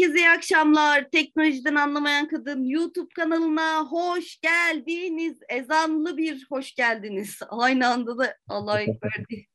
[0.00, 1.10] Herkese iyi akşamlar.
[1.10, 5.38] Teknolojiden anlamayan kadın YouTube kanalına hoş geldiniz.
[5.48, 7.38] Ezanlı bir hoş geldiniz.
[7.50, 9.46] Aynı anda da Allah ekber diye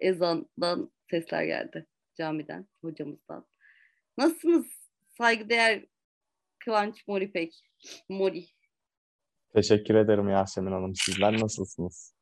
[0.00, 1.86] ezandan sesler geldi.
[2.18, 3.46] Camiden, hocamızdan.
[4.18, 4.66] Nasılsınız
[5.18, 5.86] saygıdeğer
[6.58, 7.62] Kıvanç Moripek?
[8.08, 8.44] Mori.
[9.54, 10.94] Teşekkür ederim Yasemin Hanım.
[10.94, 12.14] Sizler nasılsınız?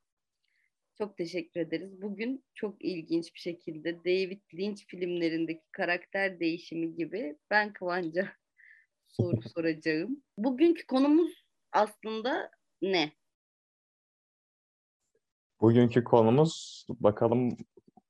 [0.98, 2.02] Çok teşekkür ederiz.
[2.02, 8.28] Bugün çok ilginç bir şekilde David Lynch filmlerindeki karakter değişimi gibi ben Kıvanç'a
[9.08, 10.22] soru soracağım.
[10.38, 12.50] Bugünkü konumuz aslında
[12.82, 13.12] ne?
[15.60, 17.56] Bugünkü konumuz bakalım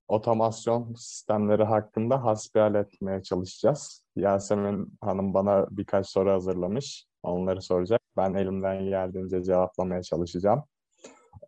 [0.08, 4.04] otomasyon sistemleri hakkında hasbihal etmeye çalışacağız.
[4.16, 7.06] Yasemin Hanım bana birkaç soru hazırlamış.
[7.22, 8.00] Onları soracak.
[8.16, 10.64] Ben elimden geldiğince cevaplamaya çalışacağım.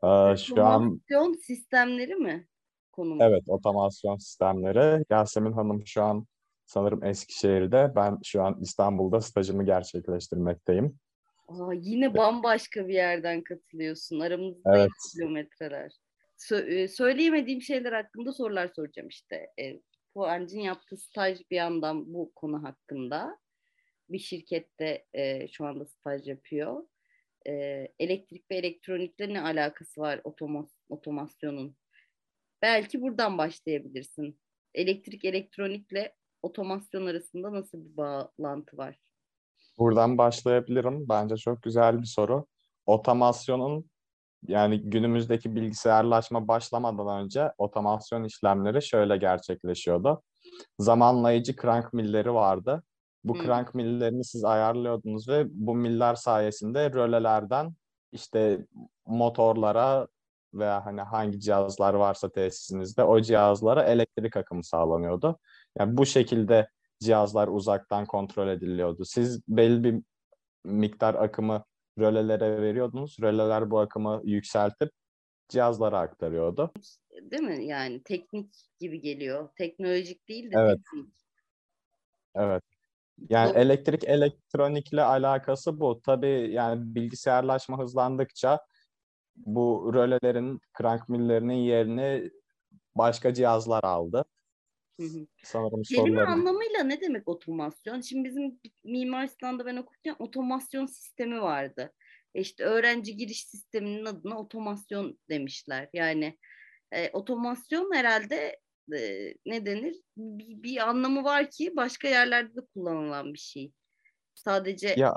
[0.04, 1.00] Ee, şu an
[1.42, 2.48] sistemleri mi
[2.92, 3.22] konumuz?
[3.22, 5.04] Evet, otomasyon sistemleri.
[5.10, 6.26] Yasemin Hanım şu an
[6.66, 7.92] sanırım Eskişehir'de.
[7.96, 10.98] Ben şu an İstanbul'da stajımı gerçekleştirmekteyim.
[11.48, 14.20] Aa, yine bambaşka bir yerden katılıyorsun.
[14.20, 14.90] Aramızda evet.
[15.12, 15.92] kilometreler.
[16.38, 19.50] Sö- söyleyemediğim şeyler hakkında sorular soracağım işte.
[19.60, 19.80] E,
[20.14, 23.38] Puancın yaptığı staj bir yandan bu konu hakkında.
[24.08, 26.82] Bir şirkette e, şu anda staj yapıyor
[27.48, 31.76] e, elektrik ve elektronikle ne alakası var otomas otomasyonun?
[32.62, 34.40] Belki buradan başlayabilirsin.
[34.74, 39.00] Elektrik elektronikle otomasyon arasında nasıl bir bağlantı var?
[39.78, 41.08] Buradan başlayabilirim.
[41.08, 42.46] Bence çok güzel bir soru.
[42.86, 43.90] Otomasyonun
[44.46, 50.22] yani günümüzdeki bilgisayarlaşma başlamadan önce otomasyon işlemleri şöyle gerçekleşiyordu.
[50.78, 52.82] Zamanlayıcı crank milleri vardı.
[53.24, 53.42] Bu hmm.
[53.42, 57.74] crank millerini siz ayarlıyordunuz ve bu miller sayesinde rölelerden
[58.12, 58.66] işte
[59.06, 60.08] motorlara
[60.54, 65.38] veya hani hangi cihazlar varsa tesisinizde o cihazlara elektrik akımı sağlanıyordu.
[65.78, 66.68] Yani bu şekilde
[67.00, 69.04] cihazlar uzaktan kontrol ediliyordu.
[69.04, 70.02] Siz belli bir
[70.64, 71.64] miktar akımı
[71.98, 73.16] rölelere veriyordunuz.
[73.22, 74.90] Röleler bu akımı yükseltip
[75.48, 76.72] cihazlara aktarıyordu.
[77.22, 77.66] Değil mi?
[77.66, 79.48] Yani teknik gibi geliyor.
[79.56, 80.78] Teknolojik değil de evet.
[80.92, 81.14] teknik.
[82.34, 82.62] Evet.
[83.30, 83.58] Yani Doğru.
[83.58, 86.00] elektrik elektronikle alakası bu.
[86.02, 88.60] Tabii yani bilgisayarlaşma hızlandıkça
[89.36, 92.30] bu rölelerin, crank millerinin yerini
[92.94, 94.24] başka cihazlar aldı.
[95.00, 95.26] Hı hı.
[95.44, 96.32] Sanırım Kelime sorularım.
[96.32, 98.00] anlamıyla ne demek otomasyon?
[98.00, 101.92] Şimdi bizim Mimar Sinan'da ben okurken otomasyon sistemi vardı.
[102.34, 105.88] E işte öğrenci giriş sisteminin adına otomasyon demişler.
[105.92, 106.38] Yani
[106.92, 108.60] e, otomasyon herhalde
[108.94, 113.72] e, ne denir bir, bir anlamı var ki başka yerlerde de kullanılan bir şey.
[114.34, 115.14] Sadece ya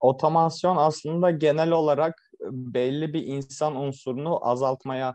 [0.00, 5.14] otomasyon aslında genel olarak belli bir insan unsurunu azaltmaya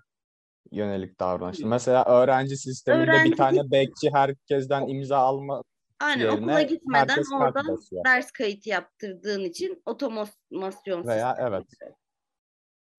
[0.72, 1.60] yönelik davranış.
[1.60, 3.32] Mesela öğrenci sisteminde öğrenci...
[3.32, 5.64] bir tane bekçi herkesten imza alma
[6.00, 11.50] Aynen yerine okula gitmeden oradan ders kayıt yaptırdığın için otomasyon Veya sistemi.
[11.50, 11.66] evet.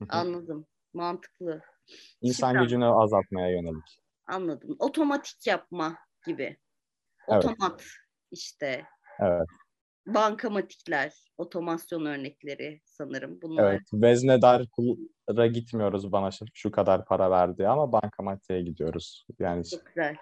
[0.09, 0.67] Anladım.
[0.95, 1.61] Mantıklı.
[2.21, 4.04] İnsan Şimdi gücünü azaltmaya yönelik.
[4.27, 4.77] Anladım.
[4.79, 6.57] Otomatik yapma gibi.
[7.27, 7.91] Otomat evet.
[8.31, 8.85] işte.
[9.21, 9.49] Evet.
[10.07, 13.73] Bankamatikler, otomasyon örnekleri sanırım bunlar.
[13.73, 19.27] Evet, veznedar'a gitmiyoruz bana şu, kadar para verdi ama bankamatiğe gidiyoruz.
[19.39, 20.17] Yani Çok güzel.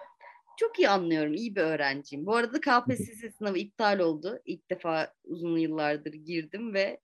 [0.57, 1.33] Çok iyi anlıyorum.
[1.33, 2.25] İyi bir öğrenciyim.
[2.25, 4.39] Bu arada KPSS sınavı iptal oldu.
[4.45, 6.99] İlk defa uzun yıllardır girdim ve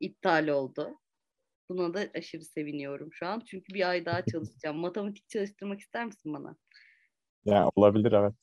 [0.00, 0.98] iptal oldu.
[1.70, 3.42] Buna da aşırı seviniyorum şu an.
[3.46, 4.76] Çünkü bir ay daha çalışacağım.
[4.76, 6.56] Matematik çalıştırmak ister misin bana?
[7.44, 8.34] Ya olabilir evet.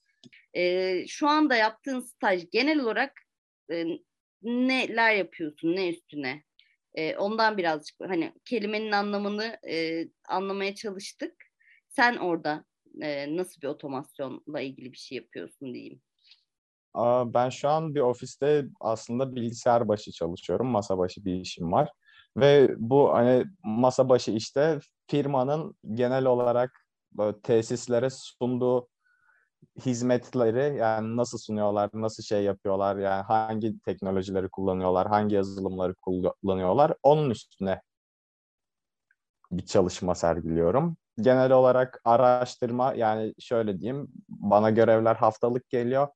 [0.53, 3.13] Ee, şu anda yaptığın staj genel olarak
[3.71, 3.85] e,
[4.41, 5.75] neler yapıyorsun?
[5.75, 6.43] Ne üstüne?
[6.95, 11.33] E, ondan birazcık hani kelimenin anlamını e, anlamaya çalıştık.
[11.89, 12.65] Sen orada
[13.01, 16.01] e, nasıl bir otomasyonla ilgili bir şey yapıyorsun diyeyim.
[17.33, 20.67] Ben şu an bir ofiste aslında bilgisayar başı çalışıyorum.
[20.67, 21.89] Masa başı bir işim var.
[22.37, 26.85] Ve bu hani masa başı işte firmanın genel olarak
[27.43, 28.87] tesislere sunduğu
[29.85, 37.29] hizmetleri yani nasıl sunuyorlar, nasıl şey yapıyorlar, yani hangi teknolojileri kullanıyorlar, hangi yazılımları kullanıyorlar onun
[37.29, 37.81] üstüne
[39.51, 40.97] bir çalışma sergiliyorum.
[41.21, 46.07] Genel olarak araştırma yani şöyle diyeyim bana görevler haftalık geliyor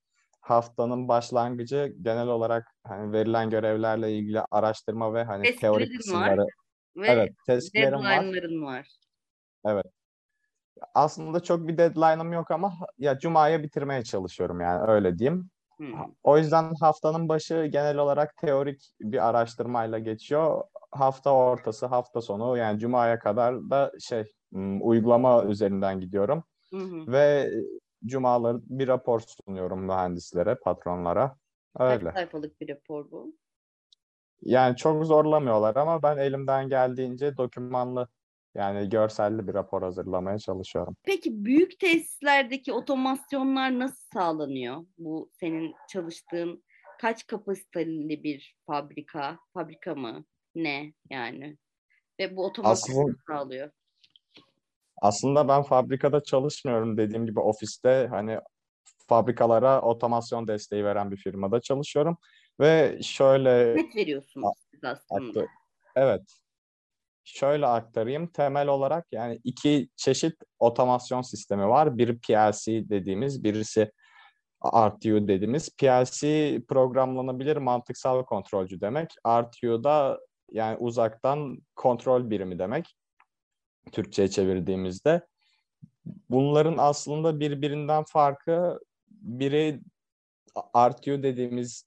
[0.42, 6.42] haftanın başlangıcı genel olarak hani verilen görevlerle ilgili araştırma ve hani Testlerin teorik kısımları.
[6.42, 6.48] Var
[6.96, 8.26] ve evet, testlerim var.
[8.62, 8.88] var.
[9.66, 9.86] Evet.
[10.96, 15.50] Aslında çok bir deadline'ım yok ama ya cumaya bitirmeye çalışıyorum yani öyle diyeyim.
[15.78, 15.94] Hmm.
[16.24, 20.64] O yüzden haftanın başı genel olarak teorik bir araştırmayla geçiyor.
[20.92, 24.34] Hafta ortası, hafta sonu yani cumaya kadar da şey
[24.82, 26.44] uygulama üzerinden gidiyorum.
[26.74, 27.52] Hı Ve
[28.06, 31.36] cumaları bir rapor sunuyorum mühendislere, patronlara.
[31.80, 32.04] Öyle.
[32.04, 33.36] Kaç sayfalık bir rapor bu?
[34.42, 38.08] Yani çok zorlamıyorlar ama ben elimden geldiğince dokümanlı
[38.56, 40.96] yani görselli bir rapor hazırlamaya çalışıyorum.
[41.04, 44.86] Peki büyük tesislerdeki otomasyonlar nasıl sağlanıyor?
[44.98, 46.64] Bu senin çalıştığın
[47.02, 50.26] kaç kapasiteli bir fabrika, fabrika mı?
[50.56, 51.58] Ne yani?
[52.20, 53.72] Ve bu otomasyon Aslında, sağlıyor?
[55.02, 56.98] Aslında ben fabrikada çalışmıyorum.
[56.98, 58.40] Dediğim gibi ofiste hani
[59.08, 62.18] fabrikalara otomasyon desteği veren bir firmada çalışıyorum.
[62.60, 65.46] Ve şöyle Hizmet veriyorsunuz siz aslında.
[65.96, 66.22] Evet.
[67.24, 68.28] Şöyle aktarayım.
[68.28, 71.98] Temel olarak yani iki çeşit otomasyon sistemi var.
[71.98, 73.92] Biri PLC dediğimiz, birisi
[74.66, 75.70] RTU dediğimiz.
[75.78, 79.16] PLC programlanabilir mantıksal kontrolcü demek.
[79.28, 80.20] RTU da
[80.52, 82.96] yani uzaktan kontrol birimi demek.
[83.92, 85.28] Türkçe'ye çevirdiğimizde.
[86.30, 88.80] Bunların aslında birbirinden farkı
[89.12, 89.82] biri
[90.78, 91.86] RTU dediğimiz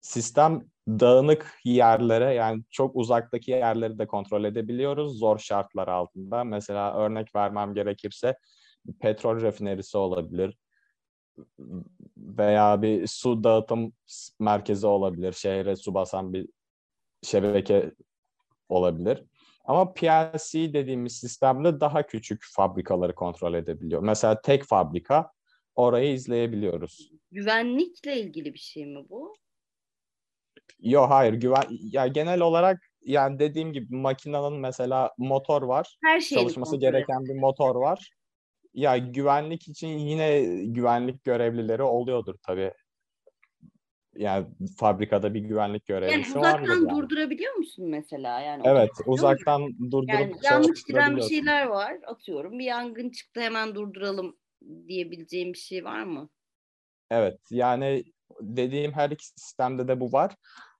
[0.00, 6.44] sistem dağınık yerlere yani çok uzaktaki yerleri de kontrol edebiliyoruz zor şartlar altında.
[6.44, 8.36] Mesela örnek vermem gerekirse
[9.00, 10.56] petrol rafinerisi olabilir
[12.16, 13.92] veya bir su dağıtım
[14.40, 15.32] merkezi olabilir.
[15.32, 16.48] Şehre su basan bir
[17.22, 17.92] şebeke
[18.68, 19.24] olabilir.
[19.64, 24.02] Ama PLC dediğimiz sistemde daha küçük fabrikaları kontrol edebiliyor.
[24.02, 25.32] Mesela tek fabrika
[25.74, 27.10] orayı izleyebiliyoruz.
[27.30, 29.34] Güvenlikle ilgili bir şey mi bu?
[30.80, 35.96] Yok hayır güven ya genel olarak yani dediğim gibi makinenin mesela motor var.
[36.04, 38.10] Her şeyi çalışması gereken bir motor var.
[38.74, 42.72] Ya güvenlik için yine güvenlik görevlileri oluyordur tabii.
[44.16, 44.46] Yani
[44.78, 46.90] fabrikada bir güvenlik Yani görevlisi vardır uzaktan yani.
[46.90, 48.40] durdurabiliyor musun mesela?
[48.40, 51.96] Yani Evet, uzaktan durdurup Yani yanlış giden bir şeyler var.
[52.06, 54.36] Atıyorum bir yangın çıktı hemen durduralım
[54.88, 56.28] diyebileceğim bir şey var mı?
[57.10, 58.04] Evet, yani
[58.40, 60.34] dediğim her iki sistemde de bu var.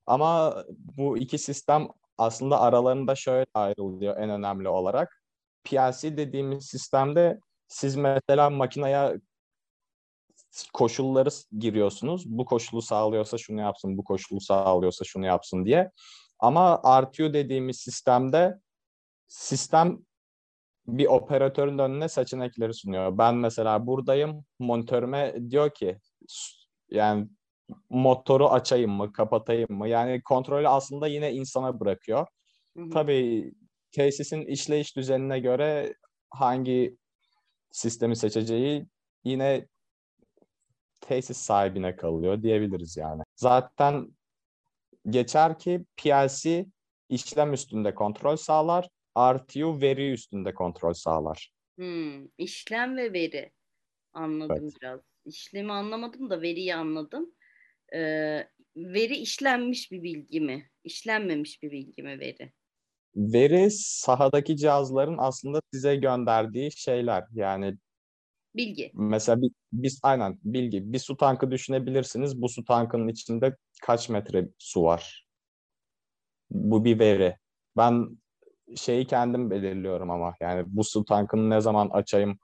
[0.07, 0.65] Ama
[0.97, 1.89] bu iki sistem
[2.19, 5.23] aslında aralarında şöyle ayrılıyor en önemli olarak.
[5.65, 7.39] PLC dediğimiz sistemde
[7.69, 9.21] siz mesela makineye
[10.73, 11.29] koşulları
[11.59, 12.27] giriyorsunuz.
[12.27, 15.91] Bu koşulu sağlıyorsa şunu yapsın, bu koşulu sağlıyorsa şunu yapsın diye.
[16.39, 18.59] Ama RTU dediğimiz sistemde
[19.29, 19.99] sistem
[20.87, 23.19] bir operatörün önüne seçenekleri sunuyor.
[23.19, 25.99] Ben mesela buradayım, monitörüme diyor ki
[26.91, 27.29] yani
[27.91, 29.89] motoru açayım mı, kapatayım mı?
[29.89, 32.27] Yani kontrolü aslında yine insana bırakıyor.
[32.77, 32.91] Hı hı.
[32.91, 33.53] Tabii
[33.93, 35.95] tesisin işleyiş düzenine göre
[36.31, 36.97] hangi
[37.73, 38.87] sistemi seçeceği
[39.25, 39.69] yine
[41.13, 43.23] tesis sahibine kalıyor diyebiliriz yani.
[43.37, 44.09] Zaten
[45.09, 46.67] geçer ki PLC
[47.09, 48.89] işlem üstünde kontrol sağlar,
[49.19, 51.53] RTU veri üstünde kontrol sağlar.
[51.77, 53.51] Hmm, işlem ve veri.
[54.13, 54.73] Anladım Evet.
[54.83, 55.01] biraz.
[55.25, 57.35] İşlemi anlamadım da veriyi anladım.
[57.95, 60.71] Ee, veri işlenmiş bir bilgi mi?
[60.85, 62.53] İşlenmemiş bir bilgi mi veri?
[63.17, 67.25] Veri sahadaki cihazların aslında size gönderdiği şeyler.
[67.33, 67.77] Yani
[68.57, 68.91] Bilgi.
[68.95, 69.39] mesela
[69.73, 70.93] biz aynen bilgi.
[70.93, 72.43] Bir su tankı düşünebilirsiniz.
[72.43, 75.27] Bu su tankının içinde kaç metre su var?
[76.51, 77.37] Bu bir veri.
[77.77, 78.19] Ben
[78.77, 82.39] şeyi kendim belirliyorum ama yani bu su tankını ne zaman açayım,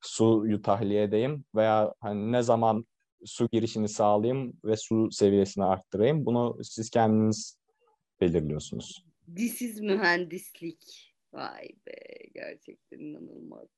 [0.00, 2.86] suyu tahliye edeyim veya hani ne zaman
[3.24, 6.26] su girişini sağlayayım ve su seviyesini arttırayım.
[6.26, 7.58] Bunu siz kendiniz
[8.20, 9.06] belirliyorsunuz.
[9.36, 11.12] Disiz mühendislik.
[11.32, 11.96] Vay be
[12.34, 13.68] gerçekten inanılmaz.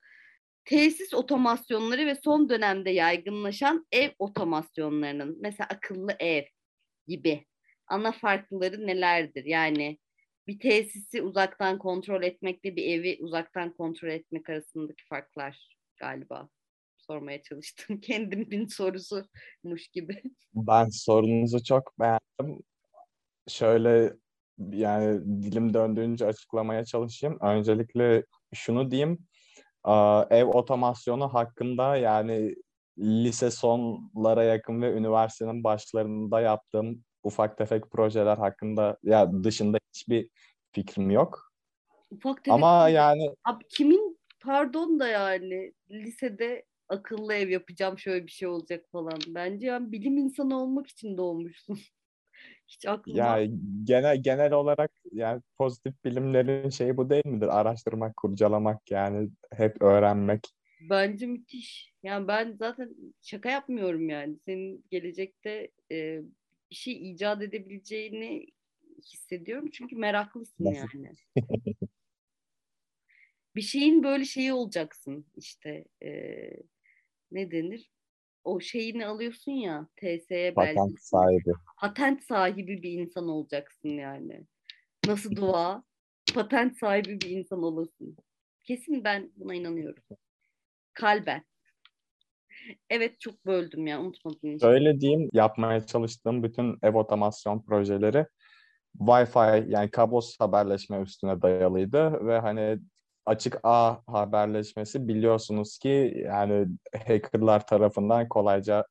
[0.64, 6.42] Tesis otomasyonları ve son dönemde yaygınlaşan ev otomasyonlarının mesela akıllı ev
[7.06, 7.47] gibi
[7.87, 9.44] ana farkları nelerdir?
[9.44, 9.99] Yani
[10.47, 16.49] bir tesisi uzaktan kontrol etmekle bir evi uzaktan kontrol etmek arasındaki farklar galiba
[16.97, 18.00] sormaya çalıştım.
[18.00, 20.23] Kendimin sorusuymuş gibi.
[20.54, 22.62] Ben sorunuzu çok beğendim.
[23.49, 24.12] Şöyle
[24.71, 27.38] yani dilim döndüğünce açıklamaya çalışayım.
[27.40, 29.26] Öncelikle şunu diyeyim.
[30.30, 32.54] Ev otomasyonu hakkında yani
[32.98, 40.28] lise sonlara yakın ve üniversitenin başlarında yaptığım ufak tefek projeler hakkında ya dışında hiçbir
[40.72, 41.52] fikrim yok.
[42.10, 48.30] Ufak tefek Ama yani Abi kimin pardon da yani lisede akıllı ev yapacağım şöyle bir
[48.32, 49.18] şey olacak falan.
[49.28, 51.78] Bence yani bilim insanı olmak için doğmuşsun.
[52.68, 53.49] Hiç aklıma ya
[53.85, 57.61] genel genel olarak yani pozitif bilimlerin şeyi bu değil midir?
[57.61, 60.40] Araştırmak, kurcalamak yani hep öğrenmek.
[60.90, 61.94] bence müthiş.
[62.02, 64.38] Yani ben zaten şaka yapmıyorum yani.
[64.44, 66.21] Senin gelecekte e,
[66.71, 68.47] bir şey icat edebileceğini
[69.12, 70.99] hissediyorum çünkü meraklısın Nasıl?
[70.99, 71.16] yani.
[73.56, 75.85] bir şeyin böyle şeyi olacaksın işte.
[76.04, 76.11] e,
[77.30, 77.90] ne denir?
[78.44, 81.08] O şeyini alıyorsun ya TSE Patent belgesi.
[81.08, 81.52] sahibi.
[81.80, 84.46] Patent sahibi bir insan olacaksın yani.
[85.06, 85.84] Nasıl dua?
[86.34, 88.16] Patent sahibi bir insan olasın.
[88.64, 90.02] Kesin ben buna inanıyorum.
[90.92, 91.44] Kalben.
[92.90, 94.60] Evet çok böldüm ya unutmadım.
[94.60, 98.26] Şöyle diyeyim, yapmaya çalıştığım bütün ev otomasyon projeleri
[98.98, 102.78] Wi-Fi yani kablosuz haberleşme üstüne dayalıydı ve hani
[103.26, 106.66] açık ağ haberleşmesi biliyorsunuz ki yani
[107.06, 108.84] hackerlar tarafından kolayca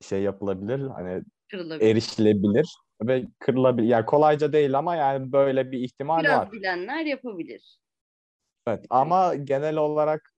[0.00, 1.90] şey yapılabilir, hani Kırılabilir.
[1.90, 3.88] erişilebilir ve kırılabilir.
[3.88, 6.52] Yani kolayca değil ama yani böyle bir ihtimal Biraz var.
[6.52, 7.78] bilenler yapabilir.
[8.66, 10.31] Evet ama genel olarak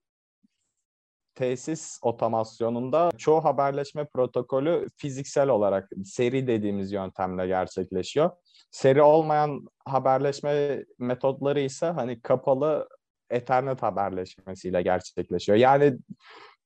[1.35, 8.29] tesis otomasyonunda çoğu haberleşme protokolü fiziksel olarak seri dediğimiz yöntemle gerçekleşiyor.
[8.71, 12.89] Seri olmayan haberleşme metodları ise hani kapalı
[13.29, 15.57] Ethernet haberleşmesiyle gerçekleşiyor.
[15.57, 15.97] Yani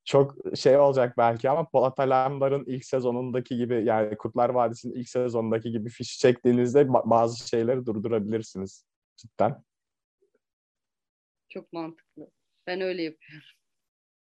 [0.05, 5.71] çok şey olacak belki ama Polat Alemdar'ın ilk sezonundaki gibi yani Kurtlar Vadisi'nin ilk sezonundaki
[5.71, 8.85] gibi fiş çektiğinizde ba- bazı şeyleri durdurabilirsiniz
[9.17, 9.63] cidden.
[11.49, 12.31] Çok mantıklı.
[12.67, 13.58] Ben öyle yapıyorum.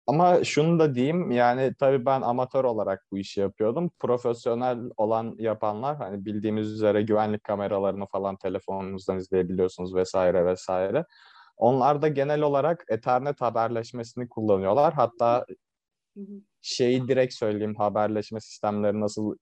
[0.06, 3.90] Ama şunu da diyeyim yani tabii ben amatör olarak bu işi yapıyordum.
[3.98, 11.04] Profesyonel olan yapanlar hani bildiğimiz üzere güvenlik kameralarını falan telefonunuzdan izleyebiliyorsunuz vesaire vesaire.
[11.56, 14.94] Onlar da genel olarak Ethernet haberleşmesini kullanıyorlar.
[14.94, 15.46] Hatta
[16.62, 19.36] şeyi direkt söyleyeyim haberleşme sistemleri nasıl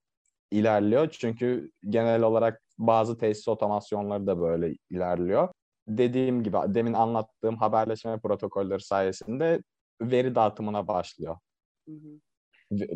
[0.51, 1.09] ilerliyor.
[1.11, 5.49] Çünkü genel olarak bazı tesis otomasyonları da böyle ilerliyor.
[5.89, 9.63] Dediğim gibi demin anlattığım haberleşme protokolleri sayesinde
[10.01, 11.37] veri dağıtımına başlıyor.
[11.89, 12.21] Hı hı.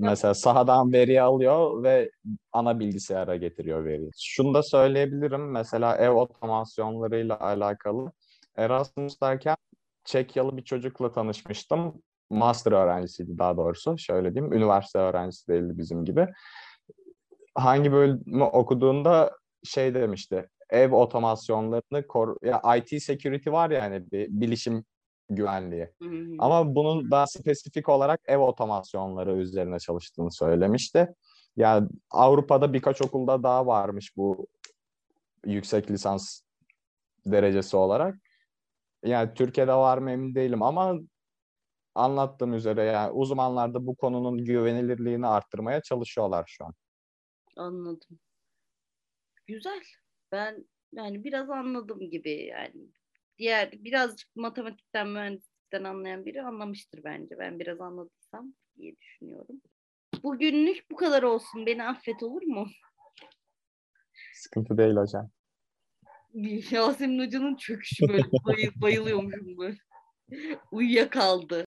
[0.00, 2.10] Mesela sahadan veri alıyor ve
[2.52, 4.10] ana bilgisayara getiriyor veriyi.
[4.18, 5.50] Şunu da söyleyebilirim.
[5.50, 8.12] Mesela ev otomasyonlarıyla alakalı.
[8.56, 9.56] Erasmus'tayken
[10.04, 12.02] Çekyalı bir çocukla tanışmıştım.
[12.30, 13.98] Master öğrencisiydi daha doğrusu.
[13.98, 14.52] Şöyle diyeyim.
[14.52, 16.28] Üniversite öğrencisi değildi bizim gibi.
[17.54, 20.48] Hangi bölümü okuduğunda şey demişti.
[20.70, 24.84] Ev otomasyonlarını kor ya IT security var ya hani bir bilişim
[25.30, 25.88] güvenliği.
[26.02, 26.34] Hı hı.
[26.38, 31.14] Ama bunun daha spesifik olarak ev otomasyonları üzerine çalıştığını söylemişti.
[31.56, 34.46] Yani Avrupa'da birkaç okulda daha varmış bu
[35.46, 36.40] yüksek lisans
[37.26, 38.16] derecesi olarak.
[39.04, 40.98] Yani Türkiye'de var mı emin değilim ama
[41.94, 46.74] anlattığım üzere yani uzmanlar da bu konunun güvenilirliğini arttırmaya çalışıyorlar şu an.
[47.56, 48.18] Anladım.
[49.46, 49.82] Güzel.
[50.32, 52.88] Ben yani biraz anladım gibi yani.
[53.38, 57.38] Diğer birazcık matematikten, mühendislikten anlayan biri anlamıştır bence.
[57.38, 59.60] Ben biraz anladıysam diye düşünüyorum.
[60.22, 61.66] Bugünlük bu kadar olsun.
[61.66, 62.68] Beni affet olur mu?
[64.34, 65.30] Sıkıntı değil hocam.
[66.70, 69.76] Yasemin Hoca'nın çöküşü böyle bayıl, bayılıyormuşum böyle.
[70.70, 71.56] Uyuyakaldı.